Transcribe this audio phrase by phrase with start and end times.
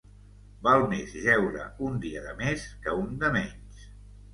[0.67, 3.91] Val més jeure un dia de més que un de menys.